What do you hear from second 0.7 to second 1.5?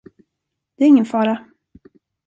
Det är ingen fara.